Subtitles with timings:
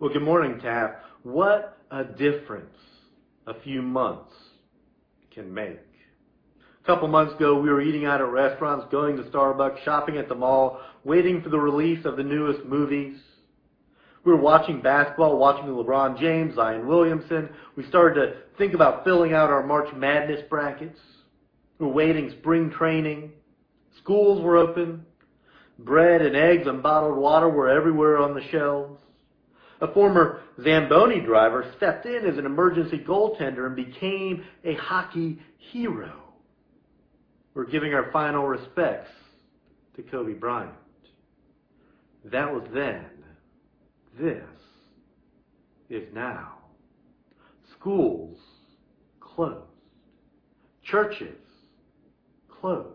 [0.00, 1.04] Well, good morning, Taft.
[1.22, 2.76] What a difference
[3.46, 4.34] a few months
[5.32, 5.78] can make.
[6.82, 10.28] A couple months ago, we were eating out at restaurants, going to Starbucks, shopping at
[10.28, 13.20] the mall, waiting for the release of the newest movies.
[14.24, 17.50] We were watching basketball, watching LeBron James, Zion Williamson.
[17.76, 20.98] We started to think about filling out our March Madness brackets.
[21.78, 23.30] We were waiting spring training.
[24.02, 25.06] Schools were open.
[25.78, 28.98] Bread and eggs and bottled water were everywhere on the shelves.
[29.84, 36.22] A former Zamboni driver stepped in as an emergency goaltender and became a hockey hero.
[37.52, 39.10] We're giving our final respects
[39.96, 40.72] to Kobe Bryant.
[42.24, 43.04] That was then.
[44.18, 44.42] This
[45.90, 46.60] is now.
[47.78, 48.38] Schools
[49.20, 49.66] closed.
[50.82, 51.36] Churches
[52.48, 52.88] closed.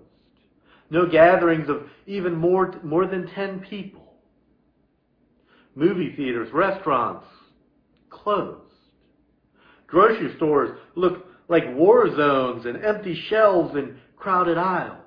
[0.90, 3.99] No gatherings of even more, more than 10 people.
[5.80, 7.26] Movie theaters, restaurants
[8.10, 8.60] closed.
[9.88, 14.98] Grocery stores look like war zones and empty shelves and crowded aisles.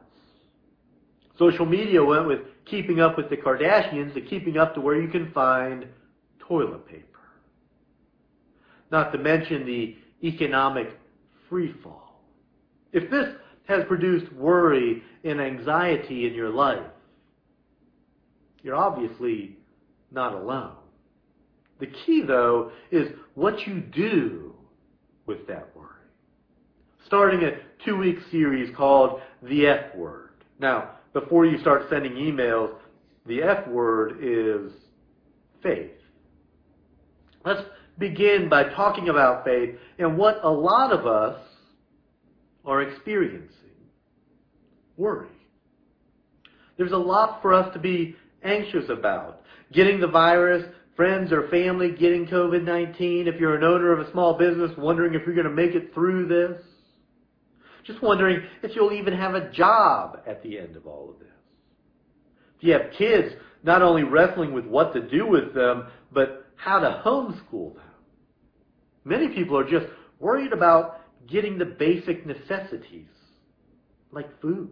[1.38, 5.08] Social media went with keeping up with the Kardashians to keeping up to where you
[5.08, 5.86] can find
[6.38, 7.20] toilet paper.
[8.90, 9.94] Not to mention the
[10.26, 10.88] economic
[11.50, 12.14] freefall.
[12.94, 13.28] If this
[13.68, 16.80] has produced worry and anxiety in your life,
[18.62, 19.58] you're obviously
[20.12, 20.76] not alone.
[21.80, 24.54] The key, though, is what you do
[25.26, 25.88] with that worry.
[27.06, 27.52] Starting a
[27.84, 30.44] two week series called The F Word.
[30.58, 32.74] Now, before you start sending emails,
[33.26, 34.72] the F word is
[35.62, 35.90] faith.
[37.44, 37.62] Let's
[37.98, 41.40] begin by talking about faith and what a lot of us
[42.64, 43.48] are experiencing
[44.96, 45.28] worry.
[46.76, 49.42] There's a lot for us to be anxious about.
[49.72, 50.64] Getting the virus,
[50.96, 55.14] friends or family getting COVID 19, if you're an owner of a small business, wondering
[55.14, 56.62] if you're going to make it through this.
[57.84, 61.28] Just wondering if you'll even have a job at the end of all of this.
[62.58, 66.78] If you have kids, not only wrestling with what to do with them, but how
[66.78, 67.84] to homeschool them.
[69.04, 69.86] Many people are just
[70.20, 73.08] worried about getting the basic necessities,
[74.12, 74.70] like food.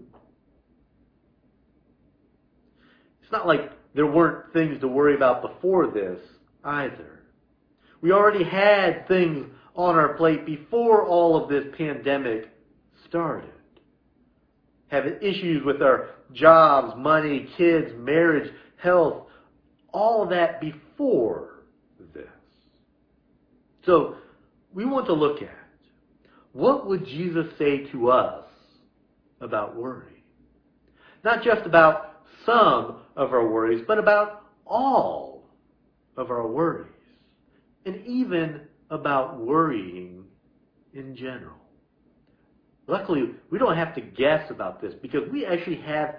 [3.31, 6.19] It's not like there weren't things to worry about before this
[6.65, 7.21] either.
[8.01, 9.47] We already had things
[9.77, 12.49] on our plate before all of this pandemic
[13.09, 13.53] started.
[14.89, 18.53] Having issues with our jobs, money, kids, marriage,
[18.83, 19.29] health,
[19.93, 21.63] all that before
[22.13, 22.27] this.
[23.87, 24.17] So
[24.75, 25.55] we want to look at
[26.53, 28.45] what would Jesus say to us
[29.41, 30.25] about worry?
[31.23, 32.10] Not just about
[32.47, 35.45] some of our worries, but about all
[36.17, 36.87] of our worries.
[37.87, 40.25] And even about worrying
[40.95, 41.57] in general.
[42.87, 46.17] Luckily, we don't have to guess about this because we actually have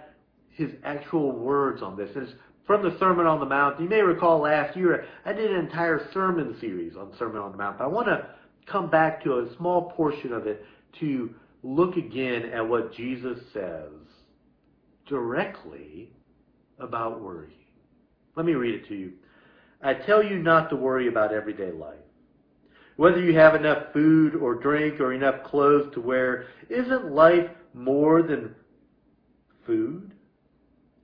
[0.49, 2.09] his actual words on this.
[2.15, 2.33] And it's
[2.65, 3.81] from the Sermon on the Mount.
[3.81, 7.57] You may recall last year I did an entire sermon series on Sermon on the
[7.57, 7.77] Mount.
[7.77, 8.27] But I want to
[8.71, 10.63] come back to a small portion of it
[11.01, 11.33] to
[11.63, 13.91] look again at what Jesus says
[15.11, 16.11] directly
[16.79, 17.67] about worry.
[18.35, 19.13] Let me read it to you.
[19.83, 21.99] I tell you not to worry about everyday life
[23.01, 28.21] whether you have enough food or drink or enough clothes to wear, isn't life more
[28.21, 28.53] than
[29.65, 30.11] food?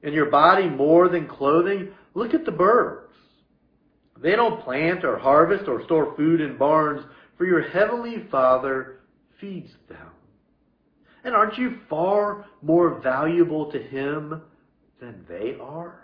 [0.04, 1.90] And your body more than clothing?
[2.14, 3.12] Look at the birds.
[4.22, 7.04] They don't plant or harvest or store food in barns,
[7.36, 9.00] for your heavenly Father
[9.42, 10.10] feeds them.
[11.24, 14.42] And aren't you far more valuable to Him
[15.00, 16.02] than they are?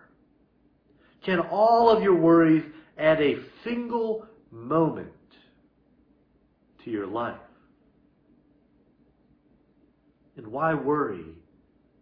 [1.23, 2.63] Can all of your worries
[2.97, 5.09] add a single moment
[6.83, 7.39] to your life.
[10.35, 11.25] And why worry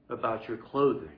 [0.10, 1.10] about your clothing?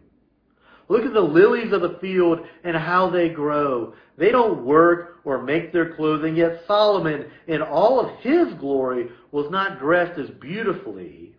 [0.90, 3.94] Look at the lilies of the field and how they grow.
[4.18, 9.50] They don't work or make their clothing, yet Solomon, in all of his glory, was
[9.50, 11.36] not dressed as beautifully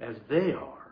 [0.00, 0.84] as they are.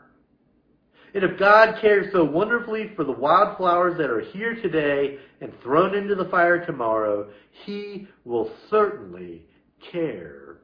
[1.14, 5.94] And if God cares so wonderfully for the wildflowers that are here today and thrown
[5.94, 7.28] into the fire tomorrow,
[7.64, 9.44] He will certainly
[9.90, 10.58] care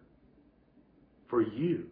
[1.28, 1.86] for you?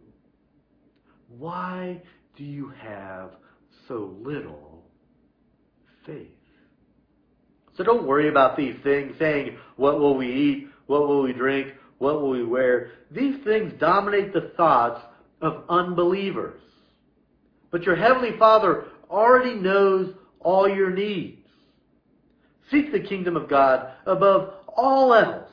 [1.37, 2.01] Why
[2.35, 3.31] do you have
[3.87, 4.83] so little
[6.05, 6.31] faith?
[7.75, 10.67] So don't worry about these things saying, what will we eat?
[10.87, 11.73] What will we drink?
[11.99, 12.91] What will we wear?
[13.11, 15.01] These things dominate the thoughts
[15.41, 16.61] of unbelievers.
[17.71, 21.47] But your Heavenly Father already knows all your needs.
[22.71, 25.49] Seek the kingdom of God above all else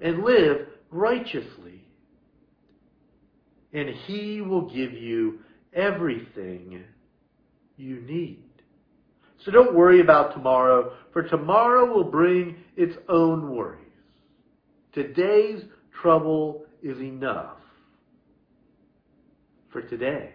[0.00, 1.84] and live righteously.
[3.72, 5.40] And He will give you
[5.72, 6.84] everything
[7.76, 8.44] you need.
[9.44, 13.78] So don't worry about tomorrow, for tomorrow will bring its own worries.
[14.92, 15.62] Today's
[16.00, 17.56] trouble is enough
[19.72, 20.30] for today.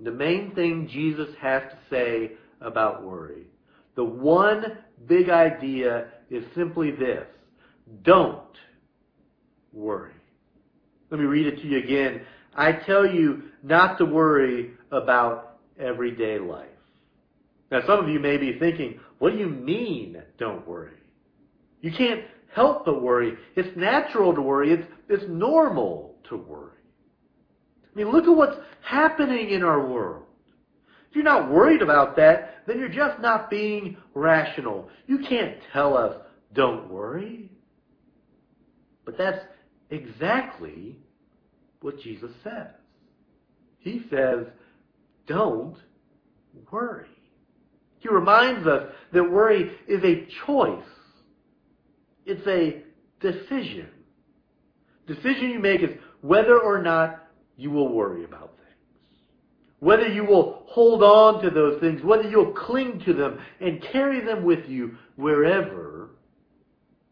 [0.00, 3.46] The main thing Jesus has to say about worry,
[3.94, 7.26] the one big idea is simply this.
[8.02, 8.40] Don't
[9.72, 10.12] worry.
[11.10, 12.22] Let me read it to you again.
[12.56, 16.68] I tell you not to worry about everyday life.
[17.70, 20.96] Now some of you may be thinking, what do you mean don't worry?
[21.80, 22.22] You can't
[22.54, 23.34] help but worry.
[23.56, 24.72] It's natural to worry.
[24.72, 26.70] It's, it's normal to worry.
[27.94, 30.24] I mean, look at what's happening in our world.
[31.08, 34.88] If you're not worried about that, then you're just not being rational.
[35.06, 36.16] You can't tell us,
[36.52, 37.50] don't worry.
[39.04, 39.38] But that's
[39.90, 40.98] exactly
[41.82, 42.68] what Jesus says.
[43.78, 44.46] He says,
[45.28, 45.76] don't
[46.70, 47.06] worry.
[47.98, 50.82] He reminds us that worry is a choice.
[52.26, 52.82] It's a
[53.20, 53.88] decision.
[55.06, 55.90] Decision you make is
[56.22, 57.23] whether or not
[57.56, 59.20] you will worry about things.
[59.80, 64.24] Whether you will hold on to those things, whether you'll cling to them and carry
[64.24, 66.10] them with you wherever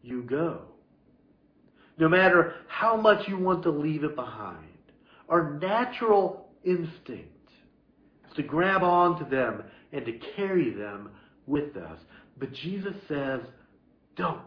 [0.01, 0.61] you go.
[1.97, 4.67] No matter how much you want to leave it behind,
[5.29, 7.29] our natural instinct
[8.27, 11.11] is to grab onto them and to carry them
[11.45, 11.99] with us.
[12.37, 13.41] But Jesus says,
[14.15, 14.39] don't.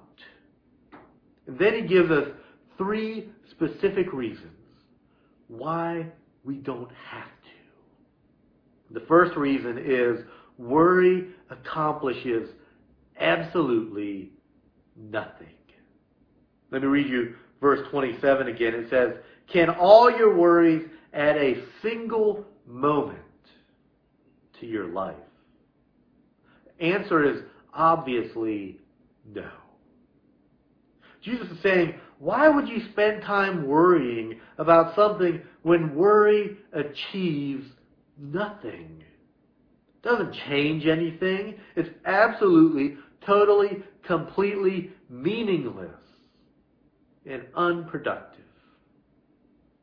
[1.46, 2.28] And then he gives us
[2.76, 4.50] three specific reasons
[5.48, 6.06] why
[6.44, 8.94] we don't have to.
[8.94, 10.20] The first reason is
[10.58, 12.50] worry accomplishes
[13.18, 14.30] absolutely
[14.96, 15.48] nothing.
[16.70, 18.74] Let me read you verse 27 again.
[18.74, 19.14] It says,
[19.52, 23.20] Can all your worries add a single moment
[24.60, 25.14] to your life?
[26.78, 28.80] The Answer is obviously
[29.32, 29.48] no.
[31.26, 37.66] Jesus is saying, why would you spend time worrying about something when worry achieves
[38.16, 39.02] nothing?
[39.02, 41.56] It doesn't change anything.
[41.74, 42.96] It's absolutely,
[43.26, 45.90] totally, completely meaningless
[47.28, 48.44] and unproductive.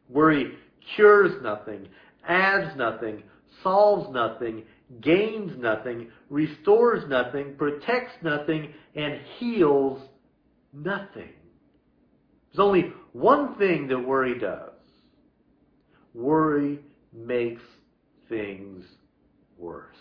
[0.10, 0.54] Worry
[0.96, 1.90] cures nothing,
[2.26, 3.22] adds nothing,
[3.62, 4.64] solves nothing,
[5.02, 10.02] gains nothing, restores nothing, protects nothing, and heals
[10.74, 11.30] nothing.
[12.52, 14.72] There's only one thing that worry does.
[16.14, 16.80] Worry
[17.12, 17.62] makes
[18.30, 18.86] things
[19.58, 19.96] worse.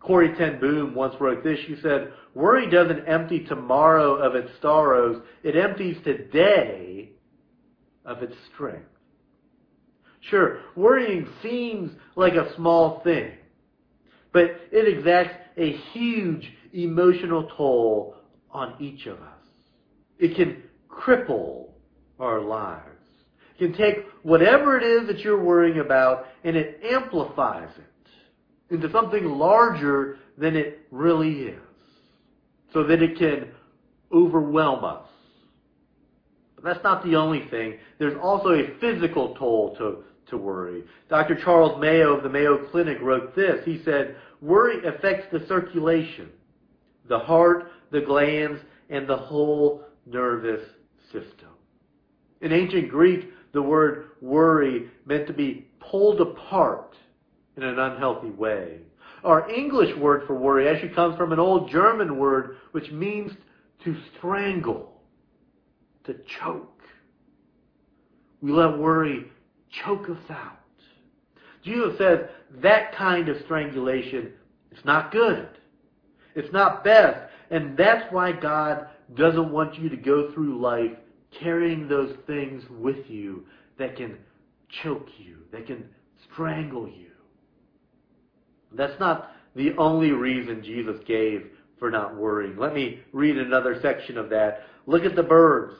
[0.00, 1.58] Corrie ten Boom once wrote this.
[1.66, 5.22] She said, Worry doesn't empty tomorrow of its sorrows.
[5.42, 7.10] It empties today
[8.06, 8.86] of its strength.
[10.20, 13.32] Sure, worrying seems like a small thing,
[14.32, 18.14] but it exacts a huge emotional toll
[18.52, 19.28] on each of us.
[20.18, 21.68] It can cripple
[22.18, 22.84] our lives.
[23.58, 28.90] It can take whatever it is that you're worrying about and it amplifies it into
[28.92, 31.60] something larger than it really is
[32.72, 33.48] so that it can
[34.12, 35.06] overwhelm us.
[36.56, 37.78] But that's not the only thing.
[37.98, 40.84] There's also a physical toll to, to worry.
[41.08, 41.36] Dr.
[41.42, 43.64] Charles Mayo of the Mayo Clinic wrote this.
[43.64, 46.28] He said, worry affects the circulation,
[47.08, 50.62] the heart, the glands, and the whole nervous
[51.12, 51.48] system.
[52.40, 56.94] In ancient Greek, the word worry meant to be pulled apart
[57.56, 58.78] in an unhealthy way.
[59.24, 63.32] Our English word for worry actually comes from an old German word which means
[63.84, 65.00] to strangle,
[66.04, 66.82] to choke.
[68.40, 69.26] We let worry
[69.84, 70.58] choke us out.
[71.62, 72.20] Jesus says
[72.62, 74.32] that kind of strangulation
[74.72, 75.48] is not good.
[76.34, 77.29] It's not best.
[77.50, 80.92] And that's why God doesn't want you to go through life
[81.42, 83.44] carrying those things with you
[83.78, 84.18] that can
[84.82, 85.84] choke you, that can
[86.30, 87.10] strangle you.
[88.72, 92.56] That's not the only reason Jesus gave for not worrying.
[92.56, 94.60] Let me read another section of that.
[94.86, 95.74] Look at the birds.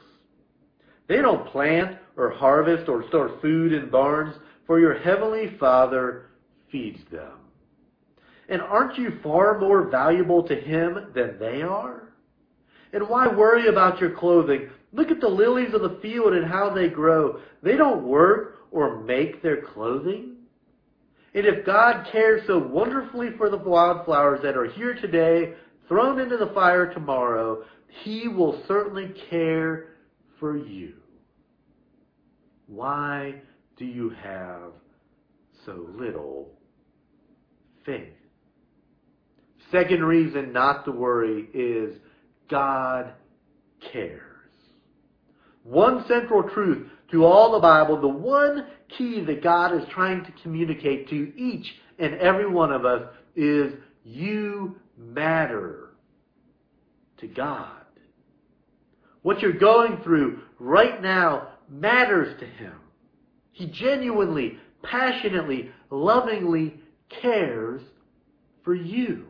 [1.08, 4.34] They don't plant or harvest or store food in barns,
[4.66, 6.26] for your heavenly Father
[6.70, 7.32] feeds them.
[8.50, 12.12] And aren't you far more valuable to Him than they are?
[12.92, 14.68] And why worry about your clothing?
[14.92, 17.38] Look at the lilies of the field and how they grow.
[17.62, 20.34] They don't work or make their clothing.
[21.32, 25.54] And if God cares so wonderfully for the wildflowers that are here today,
[25.86, 27.62] thrown into the fire tomorrow,
[28.02, 29.90] He will certainly care
[30.40, 30.94] for you.
[32.66, 33.36] Why
[33.76, 34.72] do you have
[35.64, 36.48] so little
[37.86, 38.19] faith?
[39.70, 41.96] Second reason not to worry is
[42.48, 43.12] God
[43.92, 44.22] cares.
[45.62, 50.32] One central truth to all the Bible, the one key that God is trying to
[50.42, 51.66] communicate to each
[51.98, 53.02] and every one of us
[53.36, 53.72] is
[54.04, 55.90] you matter
[57.18, 57.68] to God.
[59.22, 62.74] What you're going through right now matters to Him.
[63.52, 66.80] He genuinely, passionately, lovingly
[67.20, 67.82] cares
[68.64, 69.29] for you.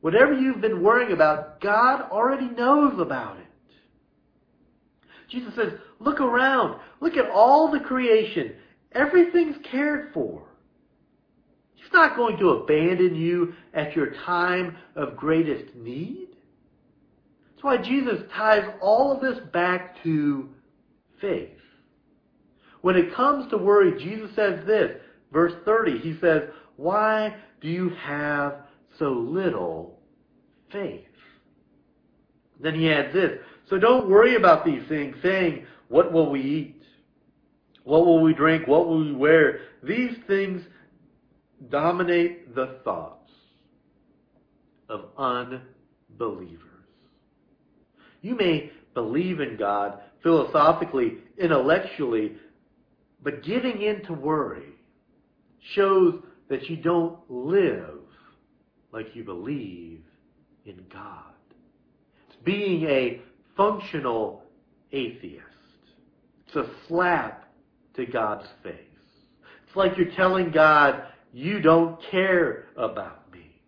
[0.00, 3.46] Whatever you've been worrying about, God already knows about it.
[5.28, 6.78] Jesus says, look around.
[7.00, 8.54] Look at all the creation.
[8.92, 10.44] Everything's cared for.
[11.74, 16.28] He's not going to abandon you at your time of greatest need.
[17.50, 20.48] That's why Jesus ties all of this back to
[21.20, 21.50] faith.
[22.82, 24.92] When it comes to worry, Jesus says this,
[25.32, 26.42] verse 30, he says,
[26.76, 28.65] Why do you have
[28.98, 29.98] so little
[30.72, 31.04] faith?
[32.60, 33.38] Then he adds this,
[33.68, 36.82] so don't worry about these things, saying, what will we eat?
[37.84, 38.66] What will we drink?
[38.66, 39.60] What will we wear?
[39.82, 40.62] These things
[41.70, 43.30] dominate the thoughts
[44.88, 46.60] of unbelievers.
[48.22, 52.36] You may believe in God philosophically, intellectually,
[53.22, 54.66] but giving in to worry
[55.74, 57.98] shows that you don't live
[58.96, 60.00] like you believe
[60.64, 61.34] in God.
[62.28, 63.20] It's being a
[63.54, 64.42] functional
[64.90, 65.42] atheist.
[66.46, 67.46] It's a slap
[67.96, 68.72] to God's face.
[69.66, 71.02] It's like you're telling God,
[71.34, 73.60] you don't care about me.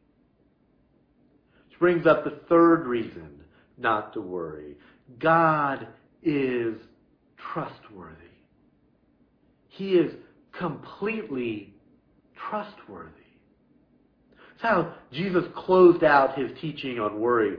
[1.68, 3.42] Which brings up the third reason
[3.76, 4.76] not to worry.
[5.18, 5.88] God
[6.22, 6.74] is
[7.52, 8.14] trustworthy.
[9.68, 10.10] He is
[10.52, 11.74] completely
[12.48, 13.12] trustworthy.
[14.60, 17.56] How Jesus closed out his teaching on worry.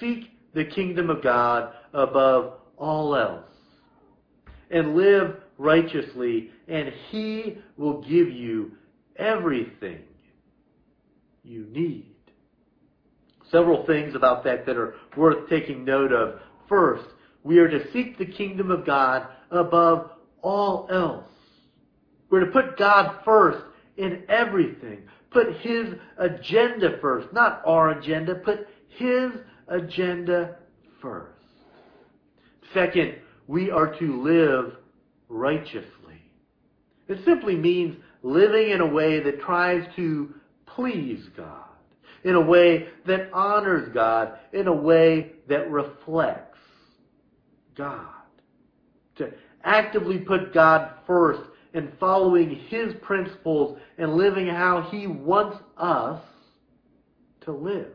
[0.00, 3.44] Seek the kingdom of God above all else.
[4.70, 8.72] And live righteously, and He will give you
[9.16, 10.00] everything
[11.44, 12.12] you need.
[13.50, 16.40] Several things about that that are worth taking note of.
[16.68, 17.06] First,
[17.44, 20.10] we are to seek the kingdom of God above
[20.42, 21.30] all else.
[22.28, 23.64] We're to put God first
[23.96, 25.02] in everything.
[25.36, 27.30] Put His agenda first.
[27.34, 28.36] Not our agenda.
[28.36, 29.32] Put His
[29.68, 30.56] agenda
[31.02, 31.36] first.
[32.72, 33.16] Second,
[33.46, 34.76] we are to live
[35.28, 36.22] righteously.
[37.06, 41.68] It simply means living in a way that tries to please God,
[42.24, 46.58] in a way that honors God, in a way that reflects
[47.76, 48.08] God.
[49.18, 49.30] To
[49.62, 51.42] actively put God first
[51.76, 56.20] and following His principles and living how He wants us
[57.42, 57.92] to live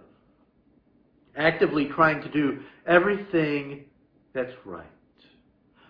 [1.36, 3.86] actively trying to do everything
[4.34, 4.86] that's right.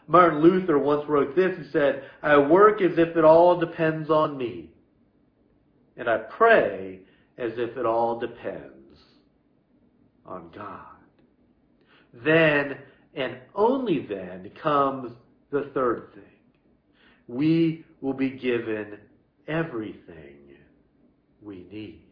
[0.07, 1.57] Martin Luther once wrote this.
[1.57, 4.69] He said, I work as if it all depends on me.
[5.95, 6.99] And I pray
[7.37, 8.97] as if it all depends
[10.25, 10.79] on God.
[12.13, 12.77] Then,
[13.13, 15.13] and only then, comes
[15.49, 16.23] the third thing.
[17.27, 18.97] We will be given
[19.47, 20.37] everything
[21.41, 22.03] we need.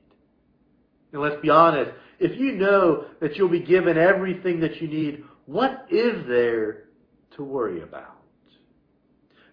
[1.12, 5.24] And let's be honest, if you know that you'll be given everything that you need,
[5.46, 6.84] what is there
[7.36, 8.18] to worry about?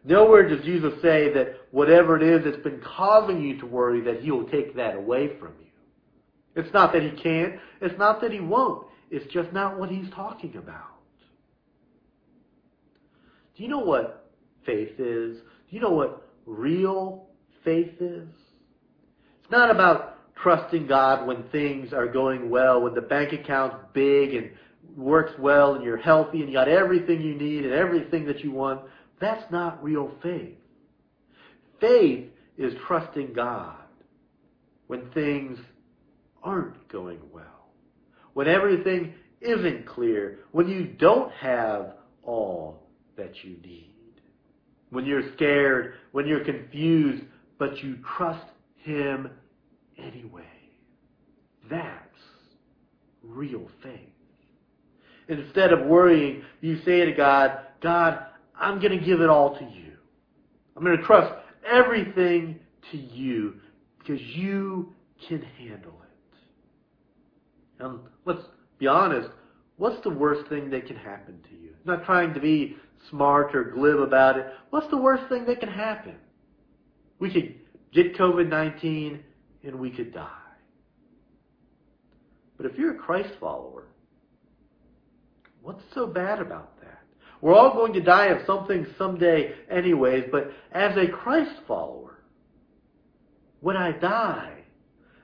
[0.05, 4.21] Nowhere does Jesus say that whatever it is that's been causing you to worry, that
[4.21, 5.67] He will take that away from you.
[6.55, 7.55] It's not that He can't.
[7.81, 8.87] It's not that He won't.
[9.11, 10.95] It's just not what He's talking about.
[13.57, 14.26] Do you know what
[14.67, 15.39] faith is?
[15.71, 17.27] You know what real
[17.65, 18.29] faith is?
[19.43, 24.35] It's not about trusting God when things are going well, when the bank account's big
[24.35, 24.51] and
[24.97, 28.51] works well and you're healthy and you got everything you need and everything that you
[28.51, 28.83] want,
[29.21, 30.57] that's not real faith.
[31.81, 33.77] Faith is trusting God
[34.87, 35.59] when things
[36.43, 37.71] aren't going well,
[38.35, 42.83] when everything isn't clear, when you don't have all
[43.17, 43.93] that you need,
[44.91, 47.25] when you're scared, when you're confused,
[47.59, 49.31] but you trust Him
[49.99, 50.45] anyway.
[51.71, 52.19] That's
[53.23, 54.01] real faith.
[55.29, 58.27] Instead of worrying, you say to God, God,
[58.59, 59.93] I'm going to give it all to you.
[60.77, 61.33] I'm going to trust
[61.69, 62.61] everything
[62.93, 63.55] to you
[63.99, 64.93] because you
[65.29, 67.83] can handle it.
[67.85, 68.43] And let's
[68.79, 69.29] be honest,
[69.77, 71.71] what's the worst thing that can happen to you?
[71.85, 72.77] Not trying to be
[73.11, 74.47] smart or glib about it.
[74.71, 76.17] What's the worst thing that can happen?
[77.19, 77.55] We could
[77.93, 79.21] get COVID-19
[79.65, 80.29] and we could die.
[82.57, 83.85] But if you're a Christ follower,
[85.63, 87.03] what's so bad about that?
[87.41, 92.23] We're all going to die of something someday anyways, but as a Christ follower,
[93.61, 94.53] when I die,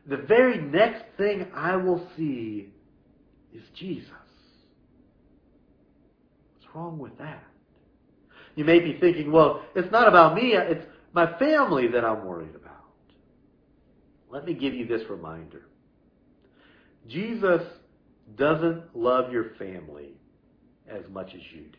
[0.06, 2.68] the very next thing I will see
[3.54, 4.10] is Jesus.
[6.74, 7.44] Wrong with that?
[8.54, 12.54] You may be thinking, well, it's not about me, it's my family that I'm worried
[12.54, 12.72] about.
[14.30, 15.62] Let me give you this reminder.
[17.08, 17.62] Jesus
[18.36, 20.14] doesn't love your family
[20.88, 21.78] as much as you do.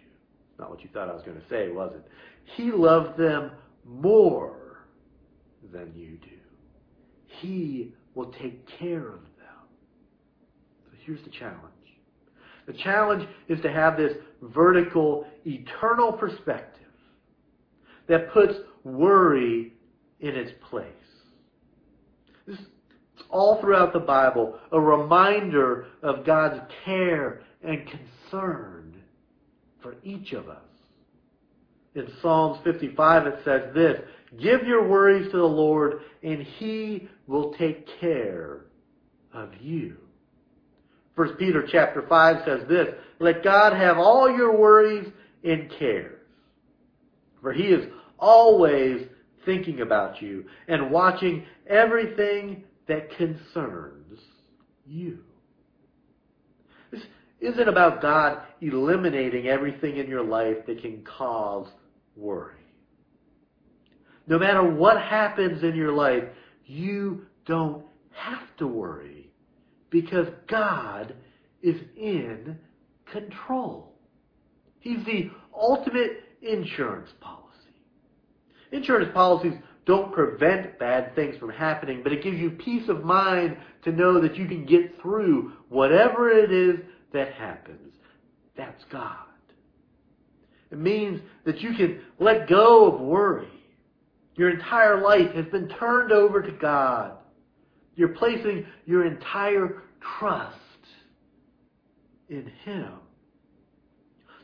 [0.59, 2.05] Not what you thought I was going to say, was it?
[2.55, 3.51] He loves them
[3.85, 4.85] more
[5.71, 6.37] than you do.
[7.39, 9.63] He will take care of them.
[10.85, 11.72] So here's the challenge.
[12.65, 16.83] The challenge is to have this vertical, eternal perspective
[18.07, 18.53] that puts
[18.83, 19.73] worry
[20.19, 20.87] in its place.
[22.47, 22.65] This is
[23.29, 28.95] all throughout the Bible a reminder of God's care and concern
[29.81, 30.57] for each of us.
[31.95, 34.01] In Psalms 55 it says this,
[34.41, 38.65] Give your worries to the Lord and He will take care
[39.33, 39.97] of you.
[41.15, 42.87] 1 Peter chapter 5 says this,
[43.19, 45.07] Let God have all your worries
[45.43, 46.19] and cares.
[47.41, 49.07] For He is always
[49.45, 54.19] thinking about you and watching everything that concerns
[54.85, 55.19] you.
[56.91, 57.01] This
[57.41, 61.67] isn't about God eliminating everything in your life that can cause
[62.15, 62.55] worry.
[64.25, 66.23] No matter what happens in your life,
[66.65, 69.12] you don't have to worry
[69.93, 71.13] because God
[71.61, 72.57] is in
[73.11, 73.93] control.
[74.79, 77.43] He's the ultimate insurance policy.
[78.71, 79.53] Insurance policies
[79.85, 84.19] don't prevent bad things from happening, but it gives you peace of mind to know
[84.19, 86.79] that you can get through whatever it is
[87.13, 87.93] that happens.
[88.57, 89.17] That's God.
[90.71, 93.47] It means that you can let go of worry.
[94.35, 97.17] Your entire life has been turned over to God.
[97.95, 99.83] You're placing your entire
[100.19, 100.57] trust
[102.29, 102.93] in Him.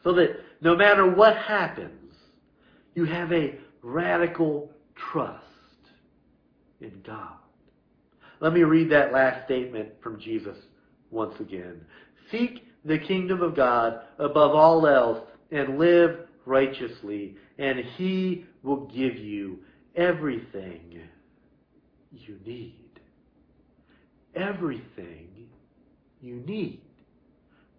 [0.03, 2.13] So that no matter what happens,
[2.95, 5.43] you have a radical trust
[6.81, 7.35] in God.
[8.39, 10.57] Let me read that last statement from Jesus
[11.11, 11.81] once again.
[12.31, 15.19] Seek the kingdom of God above all else
[15.51, 19.59] and live righteously, and He will give you
[19.95, 21.01] everything
[22.11, 22.88] you need.
[24.35, 25.29] Everything
[26.21, 26.81] you need.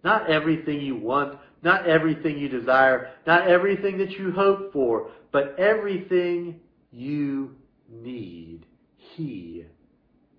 [0.03, 5.55] Not everything you want, not everything you desire, not everything that you hope for, but
[5.59, 6.59] everything
[6.91, 7.55] you
[7.89, 8.65] need,
[8.97, 9.65] He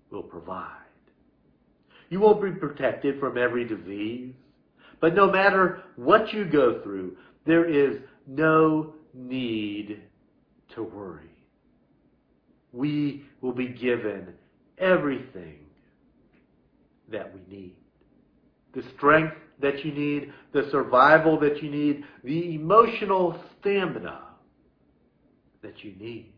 [0.09, 0.69] will provide.
[2.09, 4.33] You won't be protected from every disease,
[4.99, 7.97] but no matter what you go through, there is
[8.27, 10.01] no need
[10.75, 11.29] to worry.
[12.71, 14.33] We will be given
[14.77, 15.62] everything
[17.11, 17.75] that we need.
[18.73, 24.21] The strength that you need, the survival that you need, the emotional stamina
[25.61, 26.33] that you need.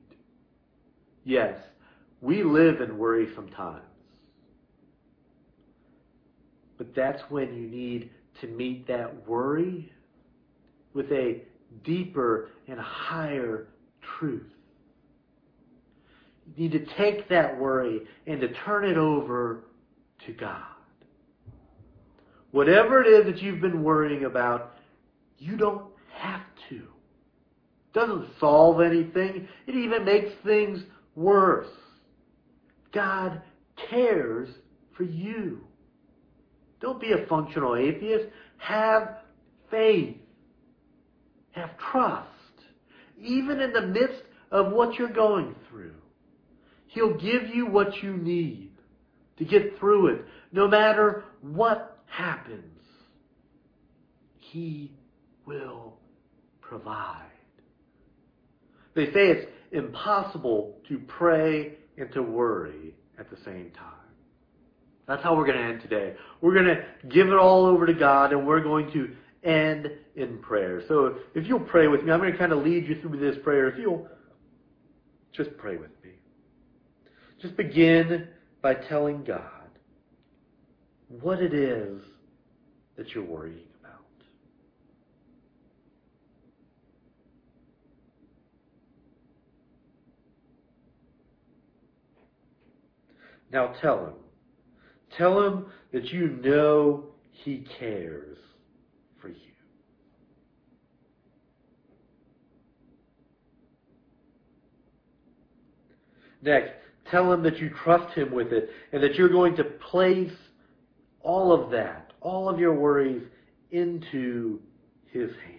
[1.23, 1.57] Yes,
[2.21, 3.83] we live in worry sometimes.
[6.77, 9.91] But that's when you need to meet that worry
[10.93, 11.41] with a
[11.83, 13.67] deeper and higher
[14.19, 14.43] truth.
[16.55, 19.63] You need to take that worry and to turn it over
[20.25, 20.63] to God.
[22.51, 24.77] Whatever it is that you've been worrying about,
[25.37, 26.81] you don't have to
[27.95, 29.47] doesn't solve anything.
[29.65, 30.83] It even makes things
[31.15, 31.69] worse.
[32.93, 33.41] God
[33.89, 34.49] cares
[34.95, 35.61] for you.
[36.81, 38.25] Don't be a functional atheist.
[38.57, 39.17] Have
[39.71, 40.17] faith.
[41.51, 42.27] Have trust.
[43.19, 45.95] Even in the midst of what you're going through.
[46.87, 48.64] He'll give you what you need
[49.37, 52.61] to get through it, no matter what happens.
[54.37, 54.91] He
[55.45, 55.97] will
[56.61, 57.21] provide.
[58.95, 63.91] They say it's impossible to pray and to worry at the same time.
[65.07, 66.15] That's how we're going to end today.
[66.41, 69.15] We're going to give it all over to God and we're going to
[69.47, 70.81] end in prayer.
[70.87, 73.37] So if you'll pray with me, I'm going to kind of lead you through this
[73.43, 73.67] prayer.
[73.67, 74.07] If you'll
[75.33, 76.11] just pray with me.
[77.41, 78.27] Just begin
[78.65, 79.69] by telling God
[81.21, 82.01] what it is
[82.97, 84.01] that you're worrying about.
[93.51, 94.13] Now tell him.
[95.15, 98.39] Tell him that you know he cares
[99.21, 99.35] for you.
[106.41, 110.31] Next, tell him that you trust him with it and that you're going to place
[111.21, 113.23] all of that, all of your worries
[113.71, 114.59] into
[115.11, 115.55] his hands.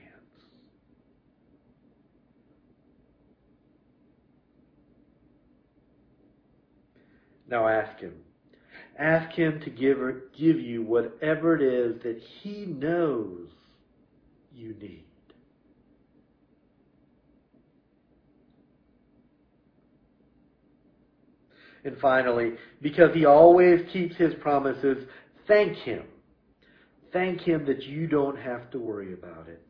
[7.49, 8.15] Now ask him.
[8.99, 13.49] Ask him to give, or give you whatever it is that he knows
[14.55, 15.06] you need.
[21.87, 25.07] And finally, because he always keeps his promises,
[25.47, 26.03] thank him.
[27.13, 29.63] Thank him that you don't have to worry about it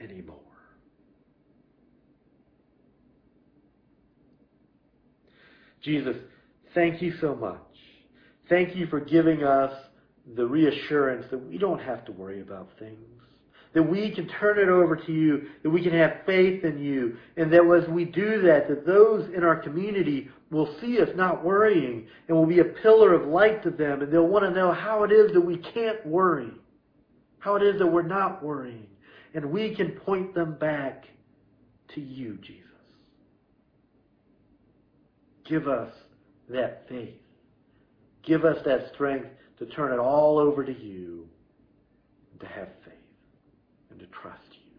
[0.00, 0.40] anymore.
[5.80, 6.16] Jesus,
[6.74, 7.60] thank you so much.
[8.48, 9.72] Thank you for giving us
[10.34, 12.98] the reassurance that we don't have to worry about things.
[13.74, 17.16] That we can turn it over to you, that we can have faith in you,
[17.38, 21.42] and that as we do that, that those in our community will see us not
[21.42, 24.72] worrying and will be a pillar of light to them, and they'll want to know
[24.72, 26.52] how it is that we can't worry,
[27.38, 28.86] how it is that we're not worrying,
[29.32, 31.06] and we can point them back
[31.94, 32.68] to you, Jesus.
[35.48, 35.92] Give us
[36.50, 37.14] that faith.
[38.22, 41.26] Give us that strength to turn it all over to you
[42.30, 42.68] and to have
[44.02, 44.72] to trust you.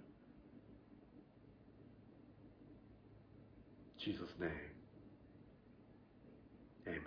[4.07, 4.49] In Jesus' name.
[6.87, 7.03] Amen.